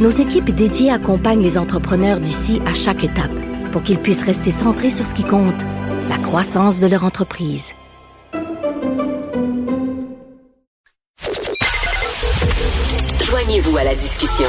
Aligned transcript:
nos 0.00 0.10
équipes 0.10 0.50
dédiées 0.50 0.90
accompagnent 0.90 1.42
les 1.42 1.58
entrepreneurs 1.58 2.20
d'ici 2.20 2.60
à 2.66 2.74
chaque 2.74 3.04
étape 3.04 3.30
pour 3.70 3.82
qu'ils 3.82 3.98
puissent 3.98 4.24
rester 4.24 4.50
centrés 4.50 4.90
sur 4.90 5.04
ce 5.06 5.14
qui 5.14 5.24
compte, 5.24 5.62
la 6.08 6.18
croissance 6.18 6.80
de 6.80 6.86
leur 6.86 7.04
entreprise. 7.04 7.72
Joignez-vous 13.22 13.76
à 13.76 13.84
la 13.84 13.94
discussion. 13.94 14.48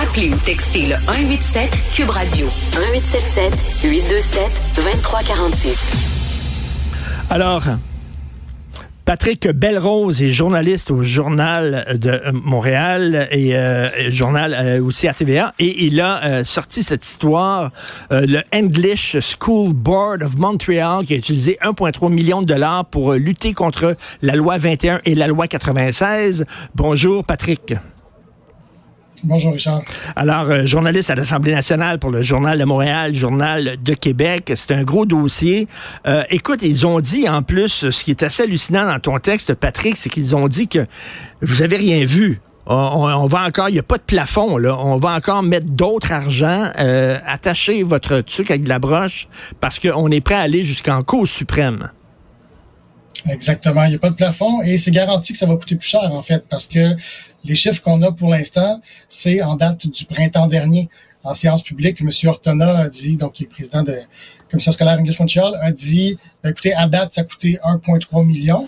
Appelez 0.00 0.30
ou 0.30 0.36
textez 0.44 0.86
le 0.86 0.94
187 0.94 1.70
Cube 1.94 2.10
Radio 2.10 2.46
1877 2.46 3.82
827 3.84 4.42
2346. 4.76 5.78
Alors, 7.28 7.64
Patrick 9.10 9.48
Belrose 9.48 10.22
est 10.22 10.30
journaliste 10.30 10.92
au 10.92 11.02
Journal 11.02 11.98
de 11.98 12.30
Montréal 12.30 13.26
et 13.32 13.56
euh, 13.56 14.08
journal 14.08 14.54
euh, 14.54 14.80
aussi 14.80 15.08
à 15.08 15.14
TVA. 15.14 15.52
Et 15.58 15.84
il 15.86 16.00
a 16.00 16.22
euh, 16.22 16.44
sorti 16.44 16.84
cette 16.84 17.04
histoire, 17.04 17.72
euh, 18.12 18.24
le 18.24 18.40
English 18.54 19.16
School 19.18 19.72
Board 19.72 20.22
of 20.22 20.36
Montreal, 20.36 21.04
qui 21.04 21.14
a 21.14 21.16
utilisé 21.16 21.58
1,3 21.60 22.08
million 22.08 22.40
de 22.40 22.46
dollars 22.46 22.84
pour 22.84 23.14
lutter 23.14 23.52
contre 23.52 23.96
la 24.22 24.36
loi 24.36 24.58
21 24.58 25.00
et 25.04 25.16
la 25.16 25.26
loi 25.26 25.48
96. 25.48 26.44
Bonjour, 26.76 27.24
Patrick. 27.24 27.74
Bonjour 29.22 29.52
Richard. 29.52 29.82
Alors, 30.16 30.50
euh, 30.50 30.66
journaliste 30.66 31.10
à 31.10 31.14
l'Assemblée 31.14 31.52
nationale 31.52 31.98
pour 31.98 32.10
le 32.10 32.22
Journal 32.22 32.58
de 32.58 32.64
Montréal, 32.64 33.14
Journal 33.14 33.76
de 33.82 33.94
Québec, 33.94 34.52
c'est 34.54 34.72
un 34.72 34.82
gros 34.82 35.04
dossier. 35.04 35.68
Euh, 36.06 36.22
écoute, 36.30 36.60
ils 36.62 36.86
ont 36.86 37.00
dit 37.00 37.28
en 37.28 37.42
plus, 37.42 37.90
ce 37.90 38.04
qui 38.04 38.12
est 38.12 38.22
assez 38.22 38.44
hallucinant 38.44 38.86
dans 38.86 38.98
ton 38.98 39.18
texte, 39.18 39.54
Patrick, 39.54 39.96
c'est 39.96 40.08
qu'ils 40.08 40.34
ont 40.34 40.48
dit 40.48 40.68
que 40.68 40.86
vous 41.42 41.62
avez 41.62 41.76
rien 41.76 42.04
vu. 42.04 42.40
On, 42.66 42.74
on 42.74 43.26
va 43.26 43.44
encore, 43.44 43.68
il 43.68 43.72
n'y 43.72 43.78
a 43.78 43.82
pas 43.82 43.98
de 43.98 44.02
plafond, 44.02 44.56
là. 44.56 44.78
On 44.78 44.96
va 44.96 45.10
encore 45.10 45.42
mettre 45.42 45.66
d'autres 45.66 46.12
argent, 46.12 46.70
euh, 46.78 47.18
attacher 47.26 47.82
votre 47.82 48.20
truc 48.20 48.50
avec 48.50 48.62
de 48.62 48.68
la 48.68 48.78
broche, 48.78 49.28
parce 49.60 49.78
qu'on 49.78 50.10
est 50.10 50.20
prêt 50.20 50.36
à 50.36 50.40
aller 50.40 50.62
jusqu'en 50.62 51.02
cause 51.02 51.30
suprême. 51.30 51.90
Exactement. 53.28 53.84
Il 53.84 53.90
n'y 53.90 53.96
a 53.96 53.98
pas 53.98 54.10
de 54.10 54.14
plafond 54.14 54.62
et 54.62 54.78
c'est 54.78 54.90
garanti 54.90 55.32
que 55.32 55.38
ça 55.38 55.46
va 55.46 55.56
coûter 55.56 55.76
plus 55.76 55.88
cher, 55.88 56.08
en 56.12 56.22
fait, 56.22 56.44
parce 56.48 56.66
que 56.66 56.94
les 57.44 57.54
chiffres 57.54 57.80
qu'on 57.80 58.02
a 58.02 58.12
pour 58.12 58.28
l'instant, 58.28 58.80
c'est 59.08 59.42
en 59.42 59.56
date 59.56 59.86
du 59.86 60.04
printemps 60.04 60.46
dernier. 60.46 60.88
En 61.22 61.34
séance 61.34 61.62
publique, 61.62 62.00
M. 62.00 62.10
Ortona 62.28 62.78
a 62.78 62.88
dit, 62.88 63.16
donc 63.16 63.32
qui 63.32 63.44
est 63.44 63.46
président 63.46 63.82
de 63.82 63.92
la 63.92 64.02
Commission 64.50 64.72
scolaire 64.72 64.98
English 64.98 65.20
Montreal, 65.20 65.54
a 65.60 65.70
dit, 65.70 66.18
ben, 66.42 66.50
écoutez, 66.50 66.72
à 66.72 66.86
date, 66.86 67.12
ça 67.14 67.20
a 67.20 67.24
coûté 67.24 67.58
1,3 67.62 68.24
million. 68.24 68.66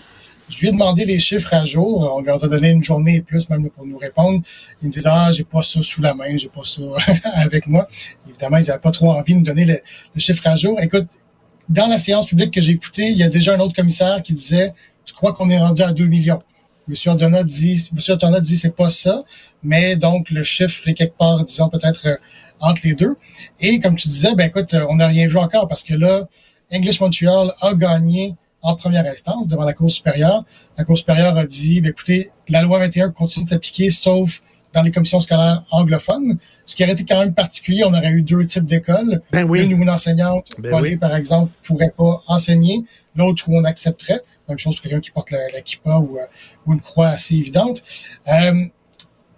Je 0.49 0.59
lui 0.59 0.67
ai 0.67 0.71
demandé 0.71 1.05
les 1.05 1.19
chiffres 1.19 1.53
à 1.53 1.65
jour. 1.65 2.13
On 2.15 2.21
lui 2.21 2.29
a 2.29 2.37
donné 2.37 2.69
une 2.69 2.83
journée 2.83 3.15
et 3.15 3.21
plus 3.21 3.49
même 3.49 3.69
pour 3.69 3.87
nous 3.87 3.97
répondre. 3.97 4.41
Ils 4.81 4.87
me 4.87 4.91
disent 4.91 5.07
ah 5.07 5.31
j'ai 5.31 5.45
pas 5.45 5.63
ça 5.63 5.81
sous 5.81 6.01
la 6.01 6.13
main, 6.13 6.37
j'ai 6.37 6.49
pas 6.49 6.61
ça 6.65 6.81
avec 7.35 7.65
moi. 7.65 7.87
Évidemment 8.27 8.57
ils 8.57 8.65
n'avaient 8.65 8.79
pas 8.79 8.91
trop 8.91 9.11
envie 9.11 9.33
de 9.33 9.39
nous 9.39 9.45
donner 9.45 9.65
le, 9.65 9.79
le 10.13 10.19
chiffre 10.19 10.45
à 10.45 10.55
jour. 10.55 10.79
Écoute, 10.81 11.07
dans 11.69 11.87
la 11.87 11.97
séance 11.97 12.27
publique 12.27 12.51
que 12.51 12.61
j'ai 12.61 12.73
écoutée, 12.73 13.07
il 13.07 13.17
y 13.17 13.23
a 13.23 13.29
déjà 13.29 13.55
un 13.55 13.59
autre 13.61 13.73
commissaire 13.73 14.21
qui 14.21 14.33
disait, 14.33 14.73
je 15.05 15.13
crois 15.13 15.33
qu'on 15.33 15.49
est 15.49 15.57
rendu 15.57 15.81
à 15.81 15.93
2 15.93 16.05
millions. 16.05 16.41
Monsieur 16.87 17.11
Ordona 17.11 17.43
dit, 17.43 17.89
Monsieur 17.93 18.13
Ordona 18.13 18.39
dit 18.39 18.57
c'est 18.57 18.75
pas 18.75 18.89
ça, 18.89 19.23
mais 19.63 19.95
donc 19.95 20.29
le 20.29 20.43
chiffre 20.43 20.87
est 20.87 20.93
quelque 20.93 21.17
part, 21.17 21.43
disons 21.43 21.69
peut-être 21.69 22.07
euh, 22.07 22.15
entre 22.59 22.81
les 22.85 22.93
deux. 22.93 23.15
Et 23.59 23.79
comme 23.79 23.95
tu 23.95 24.07
disais, 24.07 24.35
ben 24.35 24.47
écoute, 24.47 24.73
euh, 24.73 24.85
on 24.89 24.95
n'a 24.95 25.07
rien 25.07 25.27
vu 25.27 25.37
encore 25.37 25.67
parce 25.67 25.83
que 25.83 25.93
là, 25.93 26.27
English 26.73 26.99
Montreal 26.99 27.53
a 27.61 27.73
gagné 27.73 28.35
en 28.61 28.75
première 28.75 29.05
instance 29.05 29.47
devant 29.47 29.63
la 29.63 29.73
Cour 29.73 29.89
supérieure. 29.91 30.43
La 30.77 30.85
Cour 30.85 30.97
supérieure 30.97 31.37
a 31.37 31.45
dit, 31.45 31.81
ben 31.81 31.89
écoutez, 31.89 32.31
la 32.49 32.61
loi 32.61 32.79
21 32.79 33.11
continue 33.11 33.45
de 33.45 33.49
s'appliquer 33.49 33.89
sauf 33.89 34.41
dans 34.73 34.81
les 34.81 34.91
commissions 34.91 35.19
scolaires 35.19 35.63
anglophones, 35.69 36.39
ce 36.65 36.75
qui 36.75 36.83
aurait 36.83 36.93
été 36.93 37.05
quand 37.05 37.19
même 37.19 37.33
particulier. 37.33 37.83
On 37.85 37.93
aurait 37.93 38.11
eu 38.11 38.23
deux 38.23 38.43
types 38.45 38.65
d'écoles. 38.65 39.21
Ben 39.31 39.43
oui. 39.43 39.63
Une 39.65 39.75
où 39.75 39.83
une 39.83 39.89
enseignante, 39.89 40.47
Ben 40.57 40.81
oui. 40.81 40.95
par 40.97 41.15
exemple, 41.15 41.51
pourrait 41.63 41.93
pas 41.95 42.23
enseigner, 42.27 42.83
l'autre 43.15 43.47
où 43.47 43.57
on 43.57 43.63
accepterait. 43.63 44.21
Même 44.49 44.59
chose 44.59 44.75
pour 44.75 44.83
quelqu'un 44.83 44.99
qui 44.99 45.11
porte 45.11 45.31
la, 45.31 45.61
kippa 45.61 45.97
ou, 45.97 46.17
euh, 46.17 46.25
ou 46.65 46.73
une 46.73 46.81
croix 46.81 47.07
assez 47.07 47.35
évidente. 47.35 47.83
Euh, 48.27 48.65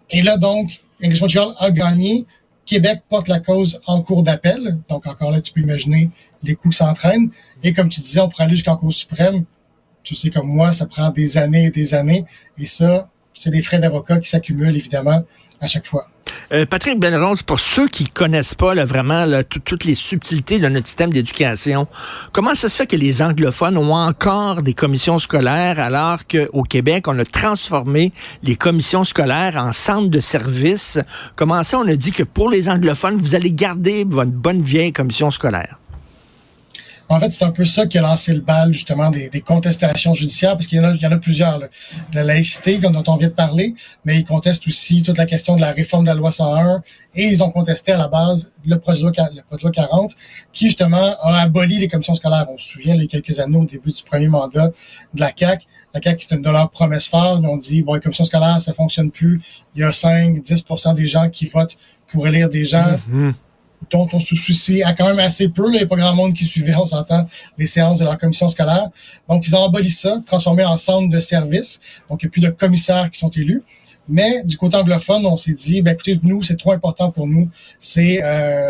et 0.09 0.21
là, 0.21 0.37
donc, 0.37 0.81
English 1.03 1.21
Montreal 1.21 1.49
a 1.59 1.71
gagné. 1.71 2.25
Québec 2.65 3.03
porte 3.09 3.27
la 3.27 3.39
cause 3.39 3.79
en 3.85 4.01
cours 4.01 4.23
d'appel. 4.23 4.79
Donc, 4.89 5.05
encore 5.05 5.29
là, 5.29 5.39
tu 5.39 5.51
peux 5.51 5.61
imaginer 5.61 6.09
les 6.41 6.57
ça 6.71 6.87
entraîne. 6.89 7.29
Et 7.63 7.73
comme 7.73 7.89
tu 7.89 8.01
disais, 8.01 8.19
on 8.19 8.29
pourrait 8.29 8.45
aller 8.45 8.55
jusqu'en 8.55 8.77
Cour 8.77 8.93
suprême. 8.93 9.45
Tu 10.03 10.15
sais 10.15 10.29
comme 10.29 10.47
moi, 10.47 10.71
ça 10.71 10.85
prend 10.85 11.09
des 11.09 11.37
années 11.37 11.65
et 11.65 11.71
des 11.71 11.93
années. 11.93 12.25
Et 12.57 12.67
ça, 12.67 13.09
c'est 13.33 13.49
des 13.49 13.61
frais 13.61 13.79
d'avocat 13.79 14.19
qui 14.19 14.29
s'accumulent, 14.29 14.75
évidemment, 14.75 15.23
Euh, 16.51 16.65
Patrick 16.65 16.99
Benrose, 16.99 17.43
pour 17.43 17.59
ceux 17.59 17.87
qui 17.87 18.05
connaissent 18.05 18.55
pas 18.55 18.73
vraiment 18.85 19.25
toutes 19.49 19.85
les 19.85 19.95
subtilités 19.95 20.59
de 20.59 20.67
notre 20.67 20.87
système 20.87 21.11
d'éducation, 21.11 21.87
comment 22.31 22.55
ça 22.55 22.69
se 22.69 22.75
fait 22.75 22.87
que 22.87 22.95
les 22.95 23.21
anglophones 23.21 23.77
ont 23.77 23.93
encore 23.93 24.61
des 24.61 24.73
commissions 24.73 25.19
scolaires 25.19 25.79
alors 25.79 26.27
qu'au 26.27 26.63
Québec, 26.63 27.07
on 27.07 27.17
a 27.19 27.25
transformé 27.25 28.11
les 28.43 28.55
commissions 28.55 29.03
scolaires 29.03 29.55
en 29.55 29.73
centres 29.73 30.09
de 30.09 30.19
services? 30.19 30.99
Comment 31.35 31.63
ça, 31.63 31.79
on 31.79 31.87
a 31.87 31.95
dit 31.95 32.11
que 32.11 32.23
pour 32.23 32.49
les 32.49 32.69
anglophones, 32.69 33.17
vous 33.17 33.35
allez 33.35 33.51
garder 33.51 34.05
votre 34.07 34.31
bonne 34.31 34.61
vieille 34.61 34.93
commission 34.93 35.31
scolaire? 35.31 35.77
En 37.07 37.19
fait, 37.19 37.31
c'est 37.31 37.45
un 37.45 37.51
peu 37.51 37.65
ça 37.65 37.85
qui 37.85 37.97
a 37.97 38.01
lancé 38.01 38.33
le 38.33 38.41
bal, 38.41 38.73
justement, 38.73 39.11
des, 39.11 39.29
contestations 39.41 40.13
judiciaires, 40.13 40.53
parce 40.53 40.65
qu'il 40.65 40.79
y 40.79 40.81
en 40.81 40.85
a, 40.85 40.93
il 40.93 41.01
y 41.01 41.05
en 41.05 41.11
a 41.11 41.17
plusieurs. 41.17 41.59
là. 41.59 41.67
La 42.13 42.23
laïcité, 42.23 42.77
dont 42.77 43.03
on 43.07 43.15
vient 43.15 43.27
de 43.27 43.33
parler, 43.33 43.75
mais 44.05 44.17
ils 44.17 44.25
contestent 44.25 44.67
aussi 44.67 45.03
toute 45.03 45.17
la 45.17 45.25
question 45.25 45.55
de 45.55 45.61
la 45.61 45.71
réforme 45.71 46.03
de 46.03 46.09
la 46.09 46.15
loi 46.15 46.31
101, 46.31 46.81
et 47.13 47.27
ils 47.27 47.43
ont 47.43 47.51
contesté 47.51 47.91
à 47.91 47.97
la 47.97 48.07
base 48.07 48.51
le 48.65 48.77
projet 48.77 49.03
de 49.03 49.07
loi, 49.07 49.29
le 49.35 49.41
projet 49.43 49.57
de 49.57 49.63
loi 49.63 49.71
40, 49.71 50.11
qui, 50.51 50.65
justement, 50.65 51.15
a 51.21 51.41
aboli 51.41 51.77
les 51.77 51.87
commissions 51.87 52.15
scolaires. 52.15 52.47
On 52.49 52.57
se 52.57 52.69
souvient, 52.73 52.95
les 52.95 53.07
quelques 53.07 53.39
années 53.39 53.57
au 53.57 53.65
début 53.65 53.91
du 53.91 54.03
premier 54.03 54.27
mandat 54.27 54.71
de 55.13 55.19
la 55.19 55.31
CAQ, 55.35 55.65
la 55.93 56.01
CAQ, 56.01 56.21
c'était 56.21 56.35
une 56.35 56.41
de 56.41 56.49
leurs 56.49 56.69
promesses 56.71 57.07
fortes. 57.07 57.39
Ils 57.41 57.47
ont 57.47 57.57
dit, 57.57 57.81
bon, 57.81 57.93
les 57.93 58.01
commissions 58.01 58.25
scolaires, 58.25 58.59
ça 58.59 58.73
fonctionne 58.73 59.11
plus. 59.11 59.41
Il 59.75 59.81
y 59.81 59.83
a 59.83 59.93
5, 59.93 60.39
10% 60.39 60.93
des 60.93 61.07
gens 61.07 61.29
qui 61.29 61.47
votent 61.47 61.77
pour 62.07 62.27
élire 62.27 62.49
des 62.49 62.65
gens 62.65 62.85
dont 63.91 64.07
on 64.13 64.19
se 64.19 64.35
soucie 64.35 64.83
à 64.83 64.93
quand 64.93 65.07
même 65.07 65.19
assez 65.19 65.49
peu. 65.49 65.63
Là. 65.63 65.73
Il 65.73 65.77
n'y 65.77 65.83
a 65.83 65.87
pas 65.87 65.95
grand 65.95 66.13
monde 66.13 66.33
qui 66.33 66.45
suivait, 66.45 66.75
on 66.75 66.85
s'entend, 66.85 67.27
les 67.57 67.67
séances 67.67 67.99
de 67.99 68.05
leur 68.05 68.17
commission 68.17 68.47
scolaire. 68.47 68.89
Donc, 69.29 69.47
ils 69.47 69.55
ont 69.55 69.63
aboli 69.63 69.89
ça, 69.89 70.21
transformé 70.25 70.63
en 70.65 70.77
centre 70.77 71.09
de 71.09 71.19
service. 71.19 71.79
Donc, 72.09 72.23
il 72.23 72.25
n'y 72.25 72.29
a 72.29 72.31
plus 72.31 72.41
de 72.41 72.49
commissaires 72.49 73.09
qui 73.09 73.19
sont 73.19 73.29
élus. 73.29 73.63
Mais 74.07 74.43
du 74.43 74.57
côté 74.57 74.77
anglophone, 74.77 75.25
on 75.25 75.37
s'est 75.37 75.53
dit, 75.53 75.81
ben, 75.81 75.93
écoutez, 75.93 76.19
nous, 76.21 76.43
c'est 76.43 76.57
trop 76.57 76.71
important 76.71 77.09
pour 77.11 77.25
nous. 77.27 77.49
C'est 77.79 78.23
euh, 78.23 78.69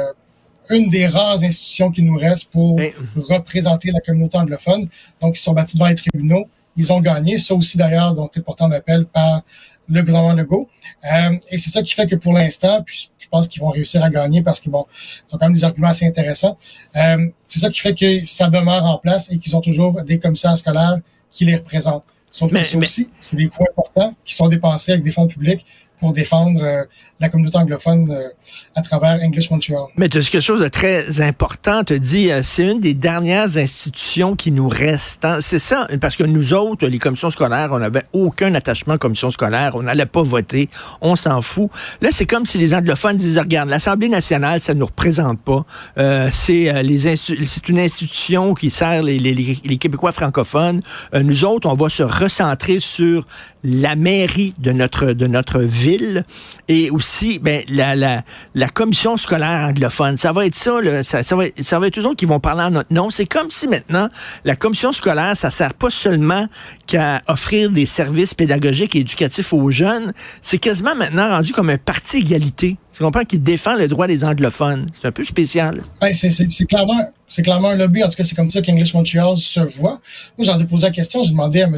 une 0.69 0.89
des 0.89 1.07
rares 1.07 1.43
institutions 1.43 1.91
qui 1.91 2.01
nous 2.03 2.17
reste 2.17 2.45
pour 2.51 2.77
Mais- 2.77 2.93
représenter 3.15 3.91
la 3.91 3.99
communauté 3.99 4.37
anglophone. 4.37 4.87
Donc, 5.21 5.37
ils 5.37 5.41
sont 5.41 5.53
battus 5.53 5.75
devant 5.75 5.87
les 5.87 5.95
tribunaux. 5.95 6.45
Ils 6.77 6.91
ont 6.93 6.99
gagné. 7.01 7.37
Ça 7.37 7.53
aussi, 7.53 7.77
d'ailleurs, 7.77 8.13
donc, 8.13 8.31
c'est 8.33 8.43
porté 8.43 8.63
en 8.63 8.71
appel 8.71 9.05
par 9.05 9.41
le 9.87 10.01
gouvernement 10.01 10.33
Legault. 10.33 10.69
Euh, 11.13 11.35
et 11.51 11.57
c'est 11.57 11.69
ça 11.69 11.81
qui 11.81 11.93
fait 11.93 12.07
que 12.07 12.15
pour 12.15 12.33
l'instant, 12.33 12.81
puis 12.83 13.09
je 13.19 13.27
pense 13.27 13.47
qu'ils 13.47 13.61
vont 13.61 13.69
réussir 13.69 14.03
à 14.03 14.09
gagner 14.09 14.41
parce 14.41 14.59
que 14.59 14.69
bon, 14.69 14.85
ils 15.29 15.35
ont 15.35 15.37
quand 15.37 15.45
même 15.47 15.53
des 15.53 15.63
arguments 15.63 15.89
assez 15.89 16.05
intéressants. 16.05 16.57
Euh, 16.95 17.17
c'est 17.43 17.59
ça 17.59 17.69
qui 17.69 17.79
fait 17.79 17.93
que 17.93 18.25
ça 18.25 18.49
demeure 18.49 18.83
en 18.85 18.97
place 18.97 19.31
et 19.31 19.37
qu'ils 19.37 19.55
ont 19.55 19.61
toujours 19.61 20.01
des 20.03 20.19
commissaires 20.19 20.57
scolaires 20.57 20.97
qui 21.31 21.45
les 21.45 21.55
représentent. 21.55 22.03
Sauf 22.31 22.51
Mais- 22.51 22.61
que 22.63 22.67
ça 22.67 22.77
mais- 22.77 22.83
aussi, 22.83 23.09
c'est 23.21 23.35
des 23.37 23.47
coûts 23.47 23.63
importants 23.69 24.13
qui 24.25 24.35
sont 24.35 24.47
dépensés 24.47 24.91
avec 24.91 25.03
des 25.03 25.11
fonds 25.11 25.27
publics 25.27 25.65
pour 25.99 26.13
défendre 26.13 26.61
euh, 26.63 26.83
la 27.19 27.29
communauté 27.29 27.57
anglophone 27.57 28.09
euh, 28.11 28.27
à 28.75 28.81
travers 28.81 29.19
English 29.23 29.49
Montreal. 29.49 29.85
Mais 29.97 30.09
tu 30.09 30.17
as 30.17 30.21
quelque 30.21 30.41
chose 30.41 30.59
de 30.61 30.67
très 30.67 31.21
important. 31.21 31.83
Tu 31.83 31.99
dit, 31.99 32.31
euh, 32.31 32.41
c'est 32.43 32.69
une 32.71 32.79
des 32.79 32.93
dernières 32.93 33.57
institutions 33.57 34.35
qui 34.35 34.51
nous 34.51 34.67
restent. 34.67 35.23
hein. 35.25 35.37
C'est 35.41 35.59
ça, 35.59 35.87
parce 36.01 36.15
que 36.15 36.23
nous 36.23 36.53
autres, 36.53 36.85
les 36.87 36.99
commissions 36.99 37.29
scolaires, 37.29 37.69
on 37.71 37.79
n'avait 37.79 38.03
aucun 38.13 38.53
attachement 38.55 38.95
aux 38.95 38.97
commissions 38.97 39.29
scolaires. 39.29 39.71
On 39.75 39.83
n'allait 39.83 40.05
pas 40.05 40.21
voter. 40.23 40.69
On 41.01 41.15
s'en 41.15 41.41
fout. 41.41 41.69
Là, 42.01 42.09
c'est 42.11 42.25
comme 42.25 42.45
si 42.45 42.57
les 42.57 42.73
anglophones 42.73 43.17
disaient, 43.17 43.39
regarde, 43.39 43.69
l'Assemblée 43.69 44.09
nationale, 44.09 44.59
ça 44.61 44.73
ne 44.73 44.79
nous 44.79 44.85
représente 44.87 45.39
pas. 45.39 45.65
Euh, 45.97 46.29
c'est 46.31 46.69
euh, 46.69 46.81
les 46.81 47.15
c'est 47.15 47.69
une 47.69 47.79
institution 47.79 48.53
qui 48.53 48.69
sert 48.69 49.03
les, 49.03 49.19
les- 49.19 49.33
les- 49.33 49.59
les 49.63 49.77
Québécois 49.77 50.11
francophones. 50.11 50.81
Euh, 51.13 51.23
nous 51.23 51.45
autres, 51.45 51.69
on 51.69 51.75
va 51.75 51.87
se 51.89 52.03
recentrer 52.03 52.79
sur 52.79 53.25
la 53.65 53.95
mairie 53.95 54.53
de 54.59 54.71
notre, 54.71 55.13
de 55.13 55.27
notre 55.27 55.59
ville 55.59 56.23
et 56.67 56.91
aussi 56.91 57.39
ben, 57.39 57.63
la, 57.67 57.95
la, 57.95 58.23
la 58.53 58.69
commission 58.69 59.17
scolaire 59.17 59.69
anglophone. 59.69 60.17
Ça 60.17 60.31
va 60.31 60.45
être 60.45 60.55
ça, 60.55 60.81
là, 60.81 61.03
ça, 61.03 61.23
ça, 61.23 61.35
va 61.35 61.45
ça 61.61 61.79
va 61.79 61.87
être 61.87 61.99
eux 61.99 62.05
autres 62.05 62.15
qui 62.15 62.25
vont 62.25 62.39
parler 62.39 62.63
en 62.63 62.71
notre 62.71 62.93
nom. 62.93 63.09
C'est 63.09 63.25
comme 63.25 63.49
si 63.49 63.67
maintenant, 63.67 64.07
la 64.43 64.55
commission 64.55 64.91
scolaire, 64.91 65.35
ça 65.35 65.49
sert 65.49 65.73
pas 65.73 65.89
seulement 65.89 66.47
qu'à 66.85 67.23
offrir 67.27 67.71
des 67.71 67.85
services 67.85 68.33
pédagogiques 68.33 68.95
et 68.95 68.99
éducatifs 68.99 69.51
aux 69.51 69.71
jeunes, 69.71 70.13
c'est 70.41 70.59
quasiment 70.59 70.95
maintenant 70.95 71.27
rendu 71.29 71.51
comme 71.51 71.69
un 71.69 71.77
parti 71.77 72.17
égalité. 72.17 72.77
Tu 72.95 73.03
comprends? 73.03 73.25
Qui 73.25 73.39
défend 73.39 73.75
le 73.75 73.87
droit 73.87 74.07
des 74.07 74.23
anglophones. 74.23 74.87
C'est 74.93 75.07
un 75.07 75.11
peu 75.11 75.23
spécial. 75.23 75.81
Ouais, 76.01 76.13
c'est 76.13 76.65
clairement, 76.65 77.01
c'est 77.35 77.41
clairement 77.41 77.67
un 77.67 77.75
lobby. 77.75 78.01
En 78.01 78.07
tout 78.07 78.15
cas, 78.15 78.23
c'est 78.23 78.33
comme 78.33 78.49
ça 78.49 78.61
qu'English 78.61 78.93
Montreal 78.93 79.35
se 79.35 79.59
voit. 79.59 79.99
Moi, 80.37 80.45
j'en 80.45 80.57
ai 80.57 80.63
posé 80.63 80.83
la 80.83 80.91
question. 80.91 81.21
J'ai 81.21 81.31
demandé 81.31 81.63
à 81.63 81.65
M. 81.65 81.77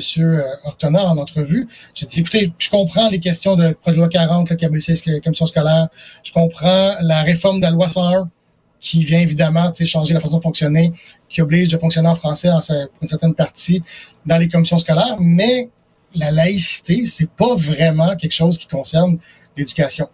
Ortona 0.65 1.03
en 1.03 1.17
entrevue. 1.17 1.67
J'ai 1.95 2.05
dit, 2.05 2.19
écoutez, 2.19 2.53
je 2.59 2.69
comprends 2.69 3.09
les 3.09 3.19
questions 3.19 3.55
de 3.55 3.71
projet 3.71 3.97
loi 3.97 4.07
40, 4.07 4.51
la 4.51 4.55
KBC, 4.55 5.01
commission 5.23 5.47
scolaire. 5.47 5.87
Je 6.21 6.31
comprends 6.31 6.93
la 7.01 7.23
réforme 7.23 7.57
de 7.57 7.63
la 7.63 7.71
loi 7.71 7.87
101 7.87 8.29
qui 8.79 9.03
vient 9.03 9.19
évidemment 9.19 9.71
changer 9.83 10.13
la 10.13 10.19
façon 10.19 10.37
de 10.37 10.43
fonctionner, 10.43 10.91
qui 11.27 11.41
oblige 11.41 11.69
de 11.69 11.79
fonctionner 11.79 12.07
en 12.07 12.13
français 12.13 12.49
pour 12.67 13.01
une 13.01 13.07
certaine 13.07 13.33
partie 13.33 13.81
dans 14.27 14.37
les 14.37 14.49
commissions 14.49 14.77
scolaires. 14.77 15.15
Mais 15.19 15.71
la 16.13 16.29
laïcité, 16.29 17.03
c'est 17.05 17.31
pas 17.31 17.55
vraiment 17.55 18.15
quelque 18.15 18.35
chose 18.35 18.59
qui 18.59 18.67
concerne 18.67 19.17
l'éducation. 19.57 20.07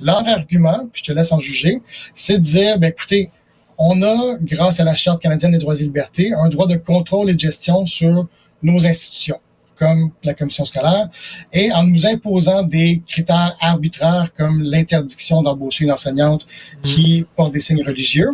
Leur 0.00 0.26
argument, 0.26 0.88
puis 0.90 1.02
je 1.04 1.12
te 1.12 1.14
laisse 1.14 1.30
en 1.30 1.40
juger, 1.40 1.82
c'est 2.14 2.38
de 2.38 2.42
dire, 2.42 2.78
ben, 2.78 2.88
écoutez, 2.88 3.30
on 3.78 4.02
a, 4.02 4.36
grâce 4.42 4.80
à 4.80 4.84
la 4.84 4.96
Charte 4.96 5.22
canadienne 5.22 5.52
des 5.52 5.58
droits 5.58 5.76
et 5.76 5.84
libertés, 5.84 6.32
un 6.32 6.48
droit 6.48 6.66
de 6.66 6.76
contrôle 6.76 7.30
et 7.30 7.34
de 7.34 7.38
gestion 7.38 7.86
sur 7.86 8.26
nos 8.62 8.84
institutions, 8.84 9.38
comme 9.76 10.10
la 10.24 10.34
commission 10.34 10.64
scolaire, 10.64 11.08
et 11.52 11.70
en 11.72 11.84
nous 11.84 12.04
imposant 12.04 12.64
des 12.64 13.00
critères 13.06 13.56
arbitraires 13.60 14.32
comme 14.34 14.62
l'interdiction 14.62 15.42
d'embaucher 15.42 15.84
une 15.84 15.92
enseignante 15.92 16.48
qui 16.82 17.24
porte 17.36 17.52
des 17.52 17.60
signes 17.60 17.84
religieux, 17.84 18.30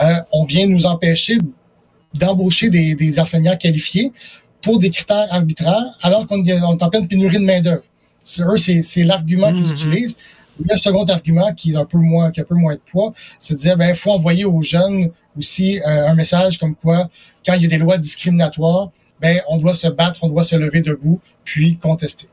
euh, 0.00 0.14
on 0.32 0.44
vient 0.44 0.66
nous 0.66 0.86
empêcher 0.86 1.38
d'embaucher 2.14 2.68
des, 2.68 2.96
des, 2.96 3.20
enseignants 3.20 3.56
qualifiés 3.56 4.12
pour 4.62 4.80
des 4.80 4.90
critères 4.90 5.26
arbitraires, 5.30 5.84
alors 6.02 6.26
qu'on 6.26 6.44
est 6.44 6.60
en 6.60 6.76
pleine 6.76 7.06
pénurie 7.06 7.38
de 7.38 7.44
main-d'œuvre. 7.44 7.84
C'est, 8.24 8.82
c'est 8.82 9.04
l'argument 9.04 9.52
qu'ils 9.52 9.62
mm-hmm. 9.62 9.72
utilisent. 9.72 10.16
Le 10.58 10.76
second 10.76 11.04
argument 11.04 11.52
qui 11.54 11.72
est 11.72 11.76
un 11.76 11.84
peu 11.84 11.98
moins, 11.98 12.30
qui 12.30 12.40
a 12.40 12.42
un 12.42 12.46
peu 12.46 12.54
moins 12.54 12.74
de 12.74 12.80
poids, 12.80 13.12
c'est 13.38 13.54
de 13.54 13.58
dire, 13.60 13.76
ben, 13.76 13.94
faut 13.94 14.10
envoyer 14.10 14.44
aux 14.44 14.62
jeunes 14.62 15.10
aussi 15.36 15.78
euh, 15.80 16.08
un 16.08 16.14
message 16.14 16.58
comme 16.58 16.74
quoi, 16.74 17.08
quand 17.46 17.54
il 17.54 17.62
y 17.62 17.66
a 17.66 17.68
des 17.68 17.78
lois 17.78 17.98
discriminatoires, 17.98 18.90
ben, 19.20 19.40
on 19.48 19.58
doit 19.58 19.74
se 19.74 19.88
battre, 19.88 20.24
on 20.24 20.28
doit 20.28 20.44
se 20.44 20.56
lever 20.56 20.80
debout, 20.80 21.20
puis 21.44 21.76
contester. 21.76 22.28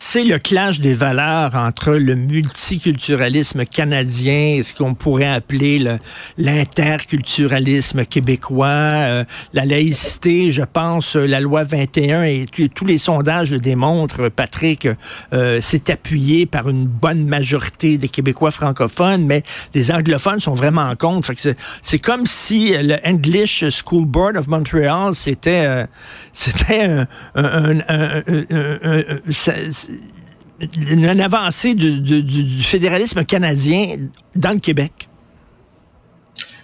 C'est 0.00 0.22
le 0.22 0.38
clash 0.38 0.78
des 0.78 0.94
valeurs 0.94 1.56
entre 1.56 1.94
le 1.94 2.14
multiculturalisme 2.14 3.66
canadien, 3.66 4.60
ce 4.62 4.72
qu'on 4.72 4.94
pourrait 4.94 5.26
appeler 5.26 5.84
l'interculturalisme 6.38 8.04
québécois, 8.04 8.68
euh, 8.68 9.24
la 9.54 9.64
laïcité, 9.64 10.52
je 10.52 10.62
pense, 10.62 11.16
euh, 11.16 11.26
la 11.26 11.40
loi 11.40 11.64
21 11.64 12.22
et 12.22 12.46
tous 12.46 12.84
les 12.84 12.98
sondages 12.98 13.50
le 13.50 13.58
démontrent, 13.58 14.28
Patrick, 14.28 14.88
euh, 15.32 15.58
c'est 15.60 15.90
appuyé 15.90 16.46
par 16.46 16.68
une 16.68 16.86
bonne 16.86 17.26
majorité 17.26 17.98
des 17.98 18.08
Québécois 18.08 18.52
francophones, 18.52 19.26
mais 19.26 19.42
les 19.74 19.90
anglophones 19.90 20.38
sont 20.38 20.54
vraiment 20.54 20.82
en 20.82 20.94
contre. 20.94 21.32
C'est 21.82 21.98
comme 21.98 22.24
si 22.24 22.72
le 22.72 22.98
English 23.04 23.64
School 23.84 24.06
Board 24.06 24.36
of 24.36 24.46
Montreal, 24.46 25.16
c'était 25.16 25.86
c'était 26.32 26.84
un, 26.84 27.06
un, 27.34 27.78
un, 27.88 28.22
un 28.28 29.04
une 30.60 31.20
avancée 31.20 31.74
du, 31.74 32.62
fédéralisme 32.62 33.24
canadien 33.24 33.96
dans 34.34 34.52
le 34.52 34.58
Québec? 34.58 35.08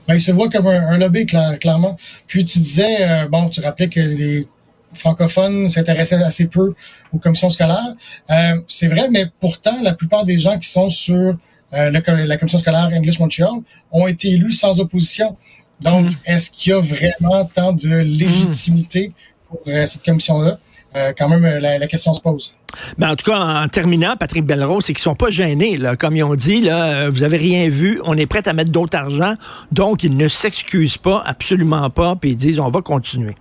Ben, 0.06 0.14
il 0.14 0.20
se 0.20 0.32
voit 0.32 0.48
comme 0.48 0.66
un, 0.66 0.98
lobby, 0.98 1.26
clairement. 1.26 1.96
Puis 2.26 2.44
tu 2.44 2.58
disais, 2.58 2.96
euh, 3.00 3.26
bon, 3.28 3.48
tu 3.48 3.60
rappelais 3.60 3.88
que 3.88 4.00
les 4.00 4.46
francophones 4.92 5.68
s'intéressaient 5.68 6.22
assez 6.22 6.46
peu 6.46 6.74
aux 7.12 7.18
commissions 7.18 7.50
scolaires. 7.50 7.94
Euh, 8.30 8.60
c'est 8.68 8.88
vrai, 8.88 9.08
mais 9.10 9.26
pourtant, 9.40 9.74
la 9.82 9.94
plupart 9.94 10.24
des 10.24 10.38
gens 10.38 10.58
qui 10.58 10.68
sont 10.68 10.90
sur 10.90 11.36
euh, 11.72 11.90
la 11.90 12.36
commission 12.36 12.58
scolaire 12.58 12.90
English 12.92 13.18
Montreal 13.18 13.54
ont 13.92 14.06
été 14.06 14.30
élus 14.32 14.52
sans 14.52 14.78
opposition. 14.78 15.36
Donc, 15.80 16.06
mm. 16.06 16.14
est-ce 16.26 16.50
qu'il 16.50 16.70
y 16.70 16.72
a 16.74 16.80
vraiment 16.80 17.44
tant 17.46 17.72
de 17.72 18.00
légitimité 18.00 19.12
pour 19.46 19.60
cette 19.64 20.04
commission-là? 20.04 20.58
Quand 21.18 21.28
même, 21.28 21.44
la 21.58 21.86
question 21.86 22.12
se 22.14 22.20
pose. 22.20 22.54
Ben, 22.98 23.10
en 23.10 23.16
tout 23.16 23.30
cas, 23.30 23.38
en 23.38 23.68
terminant, 23.68 24.16
Patrick 24.16 24.44
Belrose, 24.44 24.84
c'est 24.84 24.92
qu'ils 24.92 25.02
sont 25.02 25.14
pas 25.14 25.30
gênés. 25.30 25.76
Là. 25.76 25.96
Comme 25.96 26.16
ils 26.16 26.24
ont 26.24 26.34
dit, 26.34 26.60
là, 26.60 27.08
vous 27.08 27.22
avez 27.22 27.36
rien 27.36 27.68
vu, 27.68 28.00
on 28.04 28.16
est 28.16 28.26
prêt 28.26 28.46
à 28.48 28.52
mettre 28.52 28.70
d'autres 28.70 28.96
argent. 28.96 29.34
Donc, 29.72 30.02
ils 30.02 30.16
ne 30.16 30.28
s'excusent 30.28 30.98
pas, 30.98 31.22
absolument 31.24 31.90
pas, 31.90 32.16
puis 32.16 32.30
ils 32.30 32.36
disent 32.36 32.60
on 32.60 32.70
va 32.70 32.82
continuer. 32.82 33.34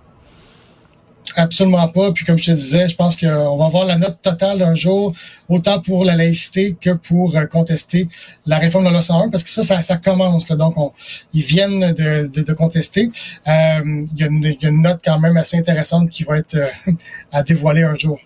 Absolument 1.36 1.88
pas. 1.88 2.12
Puis 2.12 2.24
comme 2.24 2.38
je 2.38 2.46
te 2.46 2.50
disais, 2.52 2.88
je 2.88 2.94
pense 2.94 3.16
qu'on 3.16 3.56
va 3.56 3.64
avoir 3.64 3.84
la 3.84 3.96
note 3.96 4.18
totale 4.22 4.62
un 4.62 4.74
jour, 4.74 5.12
autant 5.48 5.80
pour 5.80 6.04
la 6.04 6.16
laïcité 6.16 6.76
que 6.80 6.90
pour 6.90 7.36
euh, 7.36 7.46
contester 7.46 8.08
la 8.46 8.58
réforme 8.58 8.84
de 8.84 8.88
la 8.88 8.94
loi 8.94 9.02
101, 9.02 9.30
parce 9.30 9.42
que 9.42 9.50
ça, 9.50 9.82
ça, 9.82 9.96
commence. 9.96 10.46
Donc, 10.46 10.74
ils 11.32 11.42
viennent 11.42 11.92
de, 11.92 12.52
contester. 12.52 13.10
Euh, 13.48 14.04
il, 14.16 14.20
y 14.20 14.22
a 14.22 14.68
une, 14.68 14.82
note 14.82 15.00
quand 15.04 15.18
même 15.18 15.36
assez 15.36 15.56
intéressante 15.56 16.10
qui 16.10 16.24
va 16.24 16.38
être 16.38 16.54
euh, 16.54 16.68
à 17.32 17.42
dévoiler 17.42 17.82
un 17.82 17.94
jour. 17.94 18.18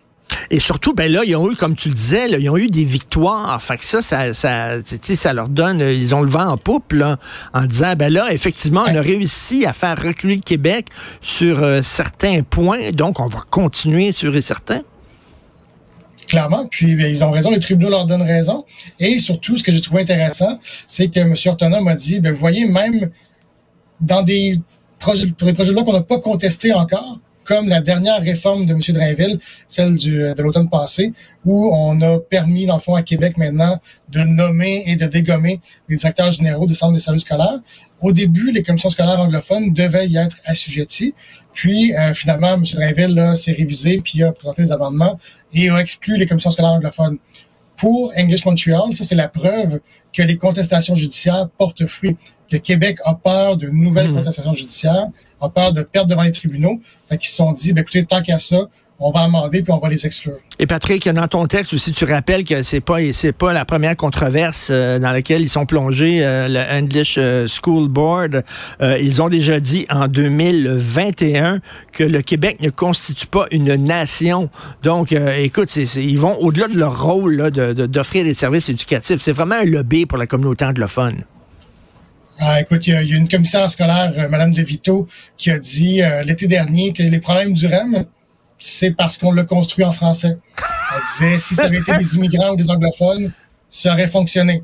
Et 0.50 0.61
surtout, 0.61 0.94
ben 0.94 1.11
là, 1.11 1.23
ils 1.25 1.37
ont 1.37 1.50
eu, 1.50 1.56
comme 1.56 1.75
tu 1.75 1.88
le 1.88 1.94
disais, 1.94 2.31
ils 2.31 2.50
ont 2.50 2.56
eu 2.56 2.69
des 2.69 2.85
victoires. 2.85 3.62
Fait 3.62 3.76
que 3.76 3.85
ça, 3.85 4.02
ça, 4.02 4.32
ça, 4.32 4.76
ça 4.85 5.32
leur 5.32 5.49
donne, 5.49 5.81
ils 5.81 6.14
ont 6.14 6.23
le 6.23 6.31
vent 6.31 6.46
en 6.46 6.56
poupe, 6.56 6.93
là, 6.93 7.19
en 7.52 7.67
disant, 7.67 7.94
ben 7.96 8.12
là, 8.12 8.32
effectivement, 8.32 8.85
on 8.87 8.96
a 8.96 9.00
réussi 9.00 9.67
à 9.67 9.73
faire 9.73 10.00
reculer 10.00 10.37
le 10.37 10.43
Québec 10.43 10.87
sur 11.20 11.62
euh, 11.62 11.82
certains 11.82 12.43
points, 12.43 12.90
donc 12.93 13.20
on 13.20 13.26
va 13.26 13.40
continuer 13.50 14.12
sur 14.12 14.35
et 14.35 14.40
certains. 14.40 14.82
Clairement, 16.26 16.67
puis 16.67 16.94
ben, 16.94 17.06
ils 17.06 17.25
ont 17.25 17.31
raison, 17.31 17.50
les 17.50 17.58
tribunaux 17.58 17.90
leur 17.90 18.05
donnent 18.05 18.23
raison. 18.23 18.64
Et 19.00 19.19
surtout, 19.19 19.56
ce 19.56 19.62
que 19.62 19.73
j'ai 19.73 19.81
trouvé 19.81 20.02
intéressant, 20.02 20.58
c'est 20.87 21.08
que 21.08 21.20
M. 21.20 21.35
Ortona 21.46 21.81
m'a 21.81 21.94
dit, 21.94 22.20
ben, 22.20 22.32
vous 22.32 22.38
voyez, 22.38 22.67
même 22.67 23.11
dans 24.00 24.23
des 24.23 24.55
projets, 24.99 25.26
pour 25.29 25.46
les 25.46 25.55
projets 25.55 25.70
de 25.70 25.75
loi 25.75 25.85
qu'on 25.85 25.94
n'a 25.94 26.02
pas 26.02 26.19
contestés 26.19 26.73
encore, 26.75 27.19
comme 27.48 27.66
la 27.66 27.80
dernière 27.80 28.20
réforme 28.20 28.66
de 28.66 28.72
M. 28.72 28.80
Drainville, 28.90 29.38
celle 29.66 29.96
du, 29.96 30.18
de 30.18 30.42
l'automne 30.42 30.68
passé, 30.68 31.14
où 31.46 31.70
on 31.72 31.98
a 32.02 32.18
permis, 32.18 32.66
dans 32.66 32.74
le 32.74 32.80
fond, 32.80 32.94
à 32.94 33.02
Québec 33.02 33.38
maintenant, 33.38 33.80
de 34.10 34.20
nommer 34.20 34.82
et 34.86 34.96
de 34.96 35.06
dégommer 35.06 35.58
les 35.88 35.96
directeurs 35.96 36.30
généraux 36.30 36.66
des 36.66 36.74
centres 36.74 36.92
des 36.92 36.98
services 36.98 37.22
scolaires. 37.22 37.58
Au 38.02 38.12
début, 38.12 38.52
les 38.52 38.62
commissions 38.62 38.90
scolaires 38.90 39.18
anglophones 39.18 39.73
devaient 39.73 40.06
y 40.06 40.18
être 40.18 40.37
assujetties. 40.44 41.14
Puis, 41.54 41.94
euh, 41.96 42.12
finalement, 42.12 42.52
M. 42.52 42.62
Drainville 42.75 43.32
s'est 43.34 43.52
révisé, 43.52 44.02
puis 44.04 44.23
a 44.23 44.32
présenté 44.32 44.62
des 44.64 44.73
amendements 44.73 45.18
et 45.54 45.70
a 45.70 45.80
exclu 45.80 46.18
les 46.18 46.26
commissions 46.26 46.50
scolaires 46.50 46.73
anglophones. 46.73 47.18
Pour 47.78 48.12
English 48.16 48.44
Montreal, 48.44 48.92
ça, 48.92 49.04
c'est 49.04 49.14
la 49.14 49.28
preuve 49.28 49.80
que 50.12 50.23
les 50.23 50.37
contestations 50.37 50.94
judiciaires 50.94 51.49
portent 51.56 51.87
fruit 51.87 52.16
que 52.50 52.56
Québec 52.56 52.99
a 53.04 53.14
peur 53.14 53.56
de 53.56 53.68
nouvelles 53.68 54.11
mmh. 54.11 54.14
contestations 54.14 54.52
judiciaires, 54.52 55.06
a 55.40 55.49
peur 55.49 55.73
de 55.73 55.82
perdre 55.82 56.11
devant 56.11 56.23
les 56.23 56.32
tribunaux. 56.32 56.80
Fait 57.08 57.18
qu'ils 57.18 57.28
se 57.28 57.37
sont 57.37 57.52
dit, 57.52 57.73
ben, 57.73 57.82
écoutez, 57.82 58.04
tant 58.04 58.23
qu'à 58.23 58.38
ça, 58.38 58.68
on 59.00 59.11
va 59.11 59.21
amender 59.21 59.62
puis 59.62 59.73
on 59.73 59.78
va 59.78 59.88
les 59.88 60.05
exclure. 60.07 60.38
Et 60.59 60.67
Patrick, 60.67 61.09
dans 61.09 61.28
ton 61.28 61.47
texte 61.47 61.73
aussi, 61.73 61.93
tu 61.93 62.05
rappelles 62.05 62.45
que 62.45 62.62
c'est 62.62 62.81
pas 62.81 62.99
c'est 63.12 63.33
pas 63.33 63.52
la 63.52 63.64
première 63.64 63.97
controverse 63.97 64.69
euh, 64.71 64.99
dans 64.99 65.12
laquelle 65.12 65.43
ils 65.43 65.49
sont 65.49 65.67
plongés, 65.67 66.25
euh, 66.25 66.49
le 66.49 66.61
English 66.78 67.17
euh, 67.19 67.47
School 67.47 67.88
Board. 67.88 68.43
ils 68.81 69.23
ont 69.23 69.28
déjà 69.28 69.61
dit 69.61 69.87
en 69.90 70.09
2021 70.09 71.61
que 71.93 72.05
le 72.05 72.23
Québec 72.23 72.59
ne 72.61 72.71
constitue 72.71 73.26
pas 73.26 73.47
une 73.50 73.75
nation. 73.76 74.50
Donc, 74.83 75.12
écoute, 75.12 75.75
ils 75.76 76.19
vont 76.19 76.37
au-delà 76.40 76.69
de 76.69 76.76
leur 76.76 77.02
rôle 77.02 77.50
d'offrir 77.50 78.25
des 78.25 78.35
services 78.35 78.69
éducatifs. 78.69 79.21
C'est 79.21 79.33
vraiment 79.33 79.57
un 79.57 79.64
lobby 79.64 80.07
pour 80.07 80.19
la 80.19 80.26
communauté 80.26 80.64
anglophone. 80.64 81.25
Ah, 82.40 82.61
écoute, 82.61 82.87
il 82.87 82.93
y, 82.93 83.14
a, 83.14 83.17
une 83.17 83.28
commissaire 83.28 83.69
scolaire, 83.69 84.12
euh, 84.17 84.28
Mme 84.28 84.52
DeVito, 84.52 85.09
qui 85.37 85.50
a 85.50 85.59
dit 85.59 86.02
euh, 86.02 86.23
l'été 86.23 86.47
dernier 86.47 86.93
que 86.93 87.02
les 87.02 87.19
problèmes 87.19 87.52
du 87.52 87.67
REM, 87.67 88.05
c'est 88.58 88.90
parce 88.90 89.16
qu'on 89.16 89.32
l'a 89.32 89.44
construit 89.44 89.84
en 89.84 89.92
français. 89.92 90.36
Elle 90.94 91.02
disait, 91.04 91.38
si 91.38 91.54
ça 91.54 91.64
avait 91.64 91.78
été 91.78 91.96
des 91.96 92.16
immigrants 92.16 92.50
ou 92.50 92.56
des 92.56 92.70
anglophones, 92.70 93.30
ça 93.68 93.92
aurait 93.92 94.08
fonctionné. 94.08 94.62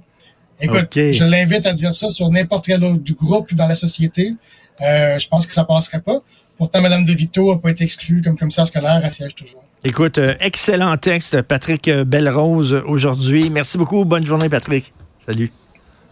Écoute, 0.61 0.89
je 0.95 1.25
l'invite 1.25 1.67
à 1.67 1.73
dire 1.73 1.95
ça 1.95 2.09
sur 2.11 2.29
n'importe 2.31 2.67
quel 2.67 2.83
autre 2.85 3.03
du 3.03 3.15
groupe 3.15 3.51
ou 3.53 3.55
dans 3.55 3.67
la 3.67 3.75
société. 3.75 4.35
Euh, 4.81 5.19
je 5.19 5.29
pense 5.29 5.47
que 5.47 5.53
ça 5.53 5.65
passerait 5.65 6.01
pas. 6.01 6.19
Pourtant, 6.57 6.81
Mme 6.81 7.05
DeVito 7.05 7.53
n'a 7.53 7.59
pas 7.59 7.71
été 7.71 7.85
exclue 7.85 8.23
comme 8.23 8.37
commissaire 8.37 8.67
scolaire, 8.67 9.01
elle 9.05 9.13
siège 9.13 9.35
toujours. 9.35 9.65
Écoute, 9.83 10.19
excellent 10.41 10.97
texte, 10.97 11.43
Patrick 11.43 11.91
Belrose, 11.91 12.83
aujourd'hui. 12.87 13.51
Merci 13.51 13.77
beaucoup. 13.77 14.05
Bonne 14.05 14.25
journée, 14.25 14.49
Patrick. 14.49 14.95
Salut. 15.27 15.53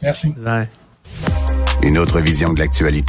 Merci. 0.02 0.34
Une 1.82 1.98
autre 1.98 2.20
vision 2.20 2.52
de 2.52 2.60
l'actualité. 2.60 3.00